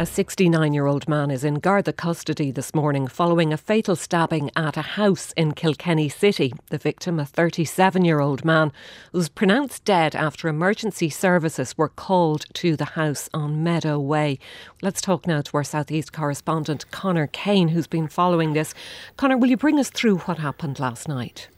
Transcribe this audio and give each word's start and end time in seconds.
A 0.00 0.06
69 0.06 0.72
year 0.72 0.86
old 0.86 1.08
man 1.08 1.28
is 1.28 1.42
in 1.42 1.56
Garda 1.56 1.92
custody 1.92 2.52
this 2.52 2.72
morning 2.72 3.08
following 3.08 3.52
a 3.52 3.56
fatal 3.56 3.96
stabbing 3.96 4.48
at 4.54 4.76
a 4.76 4.82
house 4.82 5.32
in 5.32 5.54
Kilkenny 5.54 6.08
City. 6.08 6.52
The 6.70 6.78
victim, 6.78 7.18
a 7.18 7.26
37 7.26 8.04
year 8.04 8.20
old 8.20 8.44
man, 8.44 8.70
was 9.10 9.28
pronounced 9.28 9.84
dead 9.84 10.14
after 10.14 10.46
emergency 10.46 11.10
services 11.10 11.76
were 11.76 11.88
called 11.88 12.46
to 12.54 12.76
the 12.76 12.84
house 12.84 13.28
on 13.34 13.64
Meadow 13.64 13.98
Way. 13.98 14.38
Let's 14.82 15.00
talk 15.00 15.26
now 15.26 15.40
to 15.40 15.56
our 15.56 15.64
Southeast 15.64 16.12
correspondent, 16.12 16.88
Conor 16.92 17.26
Kane, 17.26 17.70
who's 17.70 17.88
been 17.88 18.06
following 18.06 18.52
this. 18.52 18.74
Conor, 19.16 19.36
will 19.36 19.50
you 19.50 19.56
bring 19.56 19.80
us 19.80 19.90
through 19.90 20.18
what 20.18 20.38
happened 20.38 20.78
last 20.78 21.08
night? 21.08 21.48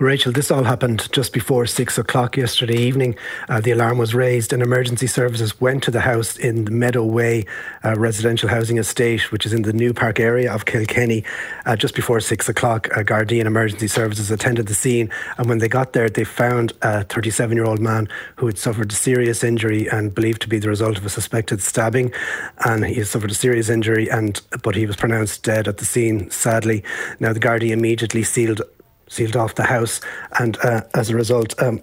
Rachel, 0.00 0.32
this 0.32 0.50
all 0.50 0.64
happened 0.64 1.10
just 1.12 1.32
before 1.32 1.66
six 1.66 1.98
o'clock 1.98 2.36
yesterday 2.36 2.76
evening. 2.76 3.14
Uh, 3.48 3.60
the 3.60 3.70
alarm 3.70 3.96
was 3.96 4.12
raised, 4.12 4.52
and 4.52 4.60
emergency 4.60 5.06
services 5.06 5.60
went 5.60 5.84
to 5.84 5.92
the 5.92 6.00
house 6.00 6.36
in 6.36 6.64
the 6.64 6.72
Meadow 6.72 7.04
Way 7.04 7.46
uh, 7.84 7.94
residential 7.94 8.48
housing 8.48 8.76
estate, 8.76 9.30
which 9.30 9.46
is 9.46 9.52
in 9.52 9.62
the 9.62 9.72
New 9.72 9.94
Park 9.94 10.18
area 10.18 10.52
of 10.52 10.64
Kilkenny. 10.64 11.22
Uh, 11.64 11.76
just 11.76 11.94
before 11.94 12.18
six 12.18 12.48
o'clock, 12.48 12.88
uh, 12.96 13.04
Gardaí 13.04 13.38
and 13.38 13.46
emergency 13.46 13.86
services 13.86 14.32
attended 14.32 14.66
the 14.66 14.74
scene, 14.74 15.10
and 15.38 15.48
when 15.48 15.58
they 15.58 15.68
got 15.68 15.92
there, 15.92 16.10
they 16.10 16.24
found 16.24 16.72
a 16.82 17.04
37 17.04 17.56
year 17.56 17.64
old 17.64 17.78
man 17.78 18.08
who 18.34 18.46
had 18.46 18.58
suffered 18.58 18.90
a 18.90 18.96
serious 18.96 19.44
injury 19.44 19.88
and 19.88 20.12
believed 20.12 20.42
to 20.42 20.48
be 20.48 20.58
the 20.58 20.68
result 20.68 20.98
of 20.98 21.06
a 21.06 21.08
suspected 21.08 21.62
stabbing. 21.62 22.12
And 22.64 22.84
he 22.84 22.96
had 22.96 23.06
suffered 23.06 23.30
a 23.30 23.34
serious 23.34 23.68
injury, 23.68 24.10
and 24.10 24.40
but 24.64 24.74
he 24.74 24.86
was 24.86 24.96
pronounced 24.96 25.44
dead 25.44 25.68
at 25.68 25.76
the 25.76 25.84
scene, 25.84 26.30
sadly. 26.30 26.82
Now, 27.20 27.32
the 27.32 27.38
Gardaí 27.38 27.70
immediately 27.70 28.24
sealed 28.24 28.60
sealed 29.08 29.36
off 29.36 29.54
the 29.54 29.64
house, 29.64 30.00
and 30.38 30.56
uh, 30.64 30.82
as 30.94 31.10
a 31.10 31.14
result, 31.14 31.60
um, 31.62 31.80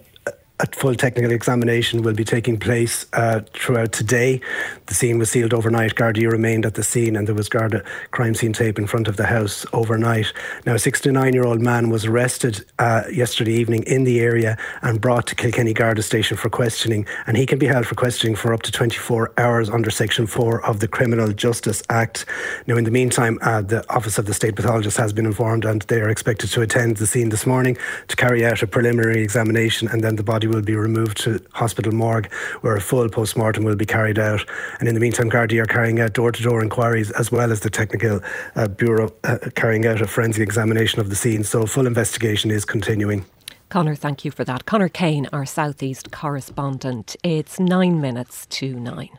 a 0.61 0.67
full 0.75 0.93
technical 0.93 1.31
examination 1.31 2.03
will 2.03 2.13
be 2.13 2.23
taking 2.23 2.57
place 2.57 3.07
uh, 3.13 3.41
throughout 3.53 3.91
today. 3.91 4.39
The 4.85 4.93
scene 4.93 5.17
was 5.17 5.31
sealed 5.31 5.53
overnight. 5.53 5.95
Gardaí 5.95 6.29
remained 6.29 6.65
at 6.65 6.75
the 6.75 6.83
scene, 6.83 7.15
and 7.15 7.27
there 7.27 7.35
was 7.35 7.49
Garda 7.49 7.83
crime 8.11 8.35
scene 8.35 8.53
tape 8.53 8.77
in 8.77 8.85
front 8.85 9.07
of 9.07 9.17
the 9.17 9.25
house 9.25 9.65
overnight. 9.73 10.31
Now, 10.65 10.75
a 10.75 10.79
69 10.79 11.33
year 11.33 11.45
old 11.45 11.61
man 11.61 11.89
was 11.89 12.05
arrested 12.05 12.63
uh, 12.77 13.03
yesterday 13.11 13.53
evening 13.53 13.83
in 13.83 14.03
the 14.03 14.19
area 14.19 14.57
and 14.83 15.01
brought 15.01 15.25
to 15.27 15.35
Kilkenny 15.35 15.73
Garda 15.73 16.03
station 16.03 16.37
for 16.37 16.49
questioning, 16.49 17.07
and 17.25 17.37
he 17.37 17.45
can 17.45 17.57
be 17.57 17.65
held 17.65 17.87
for 17.87 17.95
questioning 17.95 18.35
for 18.35 18.53
up 18.53 18.61
to 18.63 18.71
24 18.71 19.33
hours 19.37 19.69
under 19.69 19.89
Section 19.89 20.27
4 20.27 20.63
of 20.65 20.79
the 20.79 20.87
Criminal 20.87 21.31
Justice 21.31 21.81
Act. 21.89 22.25
Now, 22.67 22.77
in 22.77 22.83
the 22.83 22.91
meantime, 22.91 23.39
uh, 23.41 23.61
the 23.61 23.89
Office 23.93 24.19
of 24.19 24.27
the 24.27 24.33
State 24.33 24.55
Pathologist 24.55 24.97
has 24.97 25.11
been 25.11 25.25
informed, 25.25 25.65
and 25.65 25.81
they 25.83 26.01
are 26.01 26.09
expected 26.09 26.51
to 26.51 26.61
attend 26.61 26.97
the 26.97 27.07
scene 27.07 27.29
this 27.29 27.47
morning 27.47 27.77
to 28.09 28.15
carry 28.15 28.45
out 28.45 28.61
a 28.61 28.67
preliminary 28.67 29.23
examination, 29.23 29.87
and 29.87 30.03
then 30.03 30.17
the 30.17 30.23
body 30.23 30.50
will 30.51 30.61
be 30.61 30.75
removed 30.75 31.17
to 31.21 31.43
hospital 31.53 31.93
morgue 31.93 32.31
where 32.61 32.75
a 32.75 32.81
full 32.81 33.07
post 33.09 33.37
mortem 33.37 33.63
will 33.63 33.75
be 33.75 33.85
carried 33.85 34.19
out. 34.19 34.45
And 34.79 34.87
in 34.87 34.93
the 34.93 35.01
meantime, 35.01 35.29
Gardaí 35.29 35.61
are 35.61 35.65
carrying 35.65 35.99
out 35.99 36.13
door 36.13 36.31
to 36.31 36.43
door 36.43 36.61
inquiries 36.61 37.11
as 37.11 37.31
well 37.31 37.51
as 37.51 37.61
the 37.61 37.69
Technical 37.69 38.21
uh, 38.55 38.67
Bureau 38.67 39.13
uh, 39.23 39.37
carrying 39.55 39.85
out 39.85 40.01
a 40.01 40.07
forensic 40.07 40.41
examination 40.41 40.99
of 40.99 41.09
the 41.09 41.15
scene. 41.15 41.43
So, 41.43 41.65
full 41.65 41.87
investigation 41.87 42.51
is 42.51 42.65
continuing. 42.65 43.25
Conor, 43.69 43.95
thank 43.95 44.25
you 44.25 44.31
for 44.31 44.43
that. 44.43 44.65
Conor 44.65 44.89
Kane, 44.89 45.29
our 45.31 45.45
Southeast 45.45 46.11
correspondent. 46.11 47.15
It's 47.23 47.57
nine 47.57 48.01
minutes 48.01 48.45
to 48.47 48.77
nine. 48.77 49.17